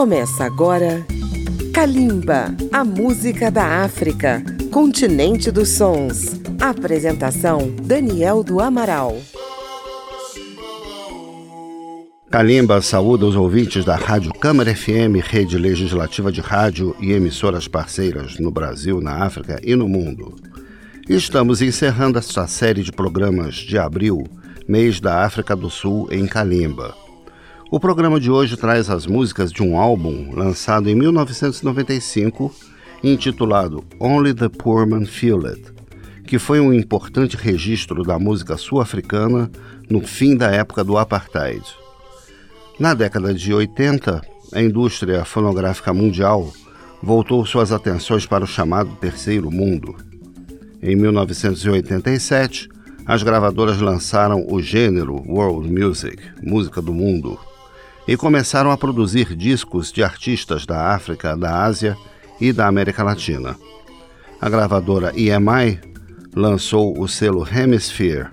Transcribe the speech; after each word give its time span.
Começa 0.00 0.46
agora 0.46 1.04
Kalimba, 1.74 2.54
a 2.72 2.82
música 2.82 3.50
da 3.50 3.84
África, 3.84 4.42
continente 4.72 5.50
dos 5.50 5.68
sons. 5.68 6.40
Apresentação 6.58 7.70
Daniel 7.82 8.42
do 8.42 8.60
Amaral. 8.60 9.20
Kalimba 12.30 12.80
saúda 12.80 13.26
os 13.26 13.36
ouvintes 13.36 13.84
da 13.84 13.94
Rádio 13.94 14.32
Câmara 14.32 14.74
FM, 14.74 15.20
rede 15.22 15.58
legislativa 15.58 16.32
de 16.32 16.40
rádio 16.40 16.96
e 16.98 17.12
emissoras 17.12 17.68
parceiras 17.68 18.38
no 18.38 18.50
Brasil, 18.50 19.02
na 19.02 19.22
África 19.22 19.60
e 19.62 19.76
no 19.76 19.86
mundo. 19.86 20.34
Estamos 21.10 21.60
encerrando 21.60 22.18
esta 22.18 22.46
série 22.46 22.82
de 22.82 22.90
programas 22.90 23.56
de 23.56 23.76
abril, 23.76 24.26
mês 24.66 24.98
da 24.98 25.26
África 25.26 25.54
do 25.54 25.68
Sul, 25.68 26.08
em 26.10 26.26
Kalimba. 26.26 27.09
O 27.72 27.78
programa 27.78 28.18
de 28.18 28.32
hoje 28.32 28.56
traz 28.56 28.90
as 28.90 29.06
músicas 29.06 29.52
de 29.52 29.62
um 29.62 29.78
álbum 29.78 30.34
lançado 30.34 30.90
em 30.90 30.94
1995, 30.96 32.52
intitulado 33.00 33.84
Only 34.00 34.34
the 34.34 34.48
Poor 34.48 34.88
Man 34.88 35.04
Feel 35.04 35.46
It, 35.46 35.62
que 36.26 36.36
foi 36.36 36.58
um 36.58 36.74
importante 36.74 37.36
registro 37.36 38.02
da 38.02 38.18
música 38.18 38.56
sul-africana 38.56 39.48
no 39.88 40.00
fim 40.00 40.36
da 40.36 40.50
época 40.50 40.82
do 40.82 40.98
apartheid. 40.98 41.62
Na 42.76 42.92
década 42.92 43.32
de 43.32 43.54
80, 43.54 44.20
a 44.52 44.60
indústria 44.60 45.24
fonográfica 45.24 45.94
mundial 45.94 46.52
voltou 47.00 47.46
suas 47.46 47.70
atenções 47.70 48.26
para 48.26 48.42
o 48.42 48.48
chamado 48.48 48.96
Terceiro 48.96 49.48
Mundo. 49.48 49.94
Em 50.82 50.96
1987, 50.96 52.68
as 53.06 53.22
gravadoras 53.22 53.80
lançaram 53.80 54.44
o 54.50 54.60
gênero 54.60 55.22
World 55.24 55.70
Music, 55.70 56.20
música 56.42 56.82
do 56.82 56.92
mundo, 56.92 57.38
e 58.10 58.16
começaram 58.16 58.72
a 58.72 58.76
produzir 58.76 59.36
discos 59.36 59.92
de 59.92 60.02
artistas 60.02 60.66
da 60.66 60.92
África, 60.92 61.36
da 61.36 61.62
Ásia 61.62 61.96
e 62.40 62.52
da 62.52 62.66
América 62.66 63.04
Latina. 63.04 63.56
A 64.40 64.50
gravadora 64.50 65.12
EMI 65.14 65.78
lançou 66.34 66.98
o 66.98 67.06
selo 67.06 67.46
Hemisphere, 67.48 68.26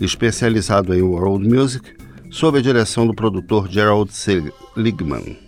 especializado 0.00 0.92
em 0.92 1.00
world 1.00 1.48
music 1.48 1.94
sob 2.28 2.58
a 2.58 2.60
direção 2.60 3.06
do 3.06 3.14
produtor 3.14 3.68
Gerald 3.68 4.12
Seligman. 4.12 5.38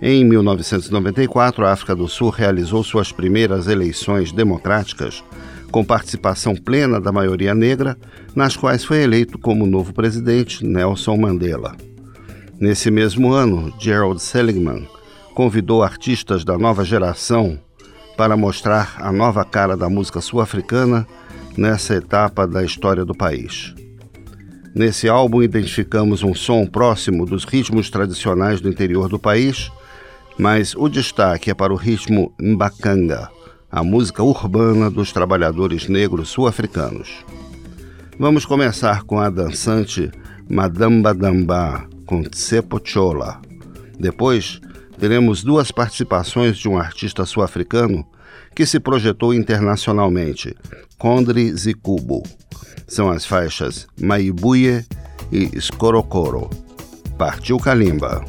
Em 0.00 0.24
1994, 0.24 1.66
a 1.66 1.72
África 1.72 1.96
do 1.96 2.06
Sul 2.06 2.30
realizou 2.30 2.84
suas 2.84 3.10
primeiras 3.10 3.66
eleições 3.66 4.30
democráticas, 4.30 5.24
com 5.72 5.84
participação 5.84 6.54
plena 6.54 7.00
da 7.00 7.10
maioria 7.10 7.56
negra, 7.56 7.98
nas 8.36 8.56
quais 8.56 8.84
foi 8.84 9.02
eleito 9.02 9.36
como 9.36 9.66
novo 9.66 9.92
presidente 9.92 10.64
Nelson 10.64 11.16
Mandela. 11.16 11.74
Nesse 12.58 12.90
mesmo 12.90 13.32
ano, 13.32 13.72
Gerald 13.78 14.20
Seligman 14.20 14.88
convidou 15.34 15.82
artistas 15.82 16.42
da 16.42 16.56
nova 16.56 16.84
geração 16.84 17.58
para 18.16 18.34
mostrar 18.34 18.96
a 18.98 19.12
nova 19.12 19.44
cara 19.44 19.76
da 19.76 19.90
música 19.90 20.22
sul-africana 20.22 21.06
nessa 21.54 21.94
etapa 21.94 22.46
da 22.46 22.64
história 22.64 23.04
do 23.04 23.14
país. 23.14 23.74
Nesse 24.74 25.06
álbum, 25.06 25.42
identificamos 25.42 26.22
um 26.22 26.34
som 26.34 26.66
próximo 26.66 27.26
dos 27.26 27.44
ritmos 27.44 27.90
tradicionais 27.90 28.60
do 28.60 28.70
interior 28.70 29.08
do 29.08 29.18
país, 29.18 29.70
mas 30.38 30.74
o 30.74 30.88
destaque 30.88 31.50
é 31.50 31.54
para 31.54 31.74
o 31.74 31.76
ritmo 31.76 32.34
mbakanga, 32.40 33.28
a 33.70 33.82
música 33.82 34.22
urbana 34.22 34.90
dos 34.90 35.12
trabalhadores 35.12 35.88
negros 35.88 36.30
sul-africanos. 36.30 37.24
Vamos 38.18 38.46
começar 38.46 39.02
com 39.02 39.18
a 39.18 39.28
dançante 39.28 40.10
Madamba 40.48 41.12
Damba, 41.12 41.86
com 42.06 42.22
Tsepo 42.22 42.80
Chola. 42.82 43.40
Depois, 43.98 44.60
teremos 44.98 45.42
duas 45.42 45.70
participações 45.70 46.56
de 46.56 46.68
um 46.68 46.78
artista 46.78 47.26
sul-africano 47.26 48.06
que 48.54 48.64
se 48.64 48.80
projetou 48.80 49.34
internacionalmente, 49.34 50.56
Condri 50.96 51.52
Zikubo 51.54 52.22
são 52.86 53.10
as 53.10 53.26
faixas 53.26 53.86
Maibuye 54.00 54.84
e 55.32 55.58
Skorokoro. 55.58 56.48
Partiu 57.18 57.58
Kalimba. 57.58 58.24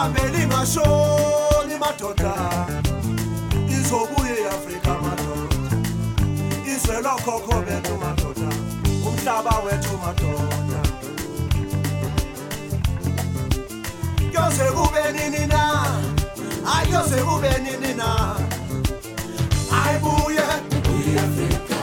Alibambe 0.00 0.38
lingashoni 0.38 1.74
madoda 1.80 2.34
izobuye 3.68 4.34
iafrika 4.42 4.94
madoda. 4.94 5.76
Izwe 6.76 6.96
lokhokho 7.02 7.60
bethu 7.62 7.96
madoda. 7.98 8.56
Umhlaba 9.08 9.58
wethu 9.64 9.98
madoda. 9.98 10.80
Kuyoze 14.16 14.64
kube 14.64 15.12
nini 15.12 15.46
na? 15.46 15.86
Ayoze 16.76 17.22
kube 17.22 17.50
nini 17.58 17.94
na? 17.94 18.36
Ayibuye 19.84 20.40
oh 20.40 21.79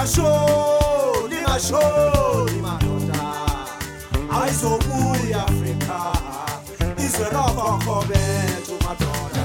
alibambe 0.00 1.28
lingasho 1.28 1.28
lingasho 1.30 1.80
limadoda 2.54 3.20
ayizobuya 4.42 5.42
afrika 5.42 5.98
izwe 7.06 7.26
lokhokho 7.32 8.04
bethu 8.08 8.74
madoda 8.84 9.42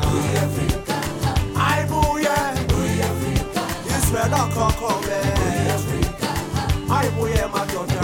ayibuye 1.68 2.36
izwe 3.98 4.22
lokhokho 4.32 4.92
bethu 5.06 6.00
ayibuye 6.98 7.46
madoda. 7.54 8.02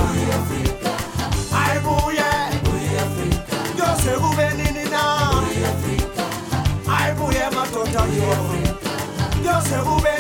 Ayibuye 1.61 2.29
kuyoze 2.63 4.11
kube 4.21 4.49
nini 4.57 4.83
na 4.89 5.03
ayibuye 6.97 7.45
madoda. 7.55 8.01
Yo 8.01 8.35
kuyoze 8.47 9.77
kube 9.85 10.13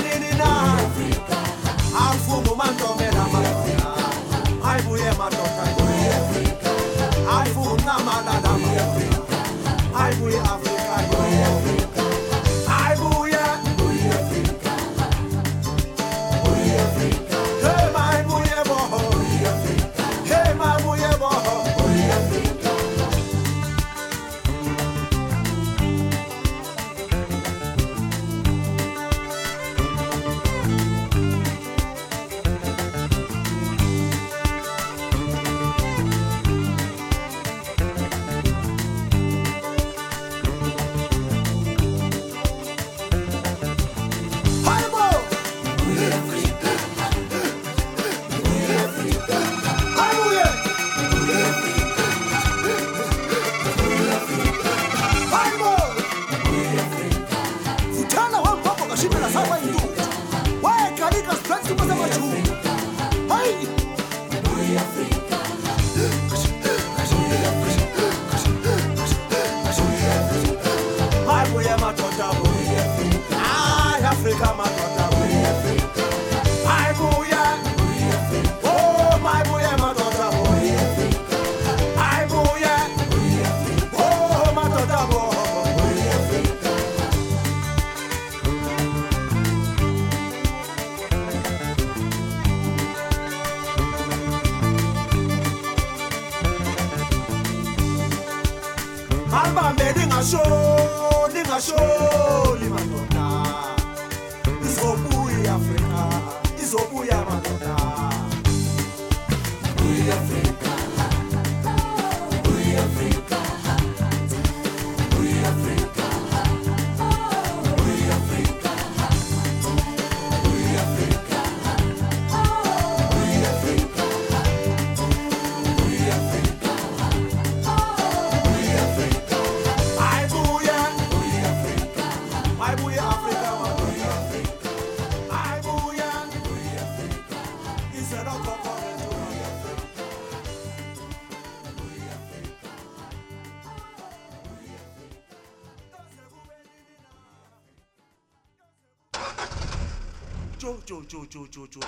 jojojojojojo 150.61 151.79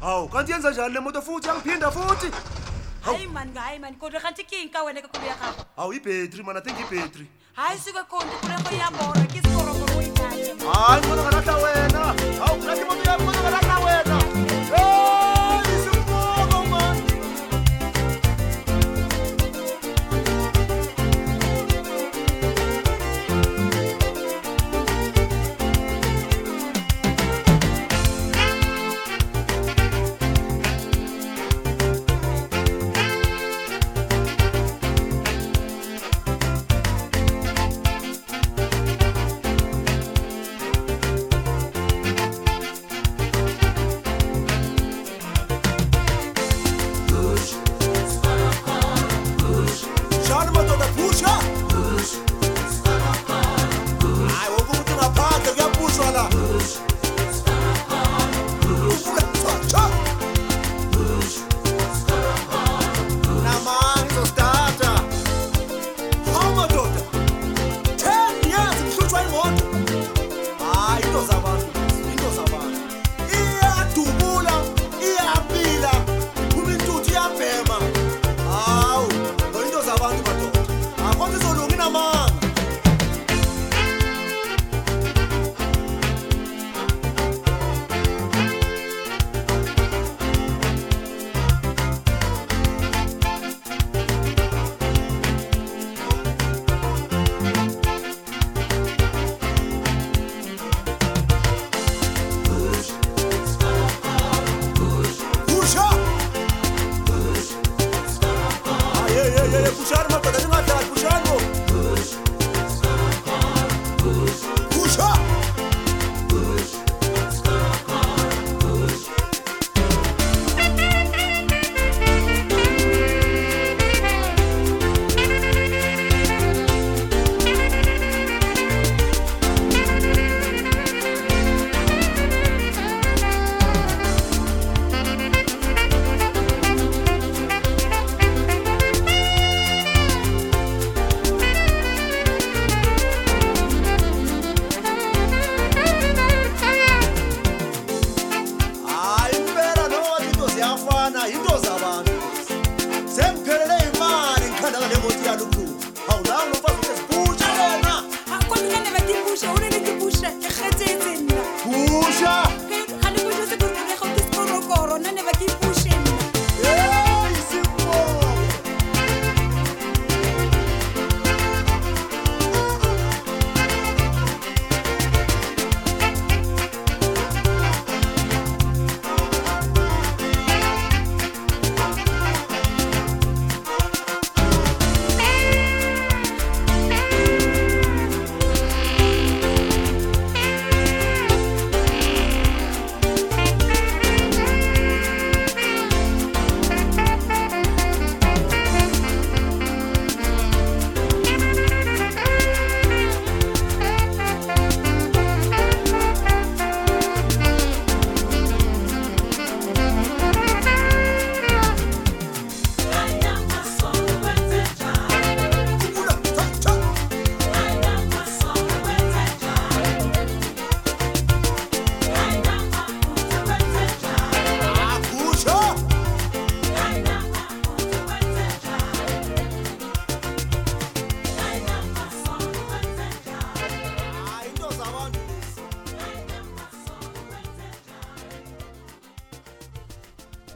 hawu 0.00 0.28
kanti 0.28 0.52
yenza 0.52 0.70
njani 0.70 0.94
le 0.94 1.00
moto 1.00 1.22
futhi? 1.22 1.48
Yangiphinda 1.48 1.90
futhi. 1.90 2.30
Hayi 3.00 3.26
mani 3.26 3.58
hayi 3.58 3.78
mani 3.78 3.96
kodwa 3.96 4.20
kanti 4.20 4.44
kinka 4.44 4.82
wena 4.82 5.00
ke 5.02 5.08
kulo 5.08 5.26
yakho 5.26 5.64
hawu 5.76 5.92
ibhetri 5.92 6.42
mana 6.42 6.58
athenga 6.58 6.80
ibhetri 6.80 7.26
hayi 7.52 7.78
suke 7.78 8.02
konti 8.10 8.36
kuleko 8.40 8.74
iyambora 8.74 9.20
kisikorogo 9.32 9.98
uyithathe 9.98 10.54
hayi 10.72 11.06
ngonokanahla 11.06 11.56
wena. 11.56 12.00
Hawu 12.44 12.58
kulahla 12.58 12.82
imoto 12.82 13.10
yakho 13.10 13.22
ngonokanahla 13.22 13.73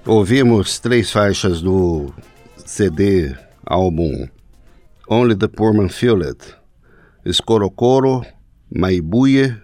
Ouvimos 0.08 0.78
três 0.78 1.12
faixas 1.12 1.60
do 1.60 2.10
CD 2.64 3.36
álbum 3.66 4.26
Only 5.06 5.36
the 5.36 5.46
Poor 5.46 5.74
Man 5.74 5.90
Feel 5.90 6.22
It, 6.22 6.56
Escorocoro, 7.26 8.24
Maibuye, 8.74 9.54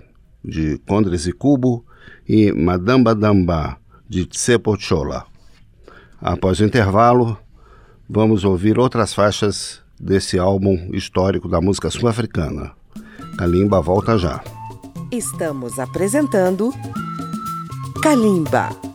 de 0.45 0.77
Condres 0.87 1.27
e 1.27 1.33
Cubo, 1.33 1.87
e 2.29 2.53
Madamba 2.53 3.15
Damba, 3.15 3.79
de 4.07 4.27
Tsepo 4.27 4.77
Chola. 4.79 5.25
Após 6.21 6.61
o 6.61 6.65
intervalo, 6.67 7.39
vamos 8.07 8.45
ouvir 8.45 8.79
outras 8.79 9.15
faixas 9.15 9.81
desse 9.99 10.39
álbum 10.39 10.91
histórico 10.93 11.49
da 11.49 11.59
música 11.59 11.89
sul-africana. 11.89 12.73
Kalimba 13.39 13.81
volta 13.81 14.19
já. 14.19 14.45
Estamos 15.11 15.79
apresentando 15.79 16.71
Kalimba. 18.03 18.94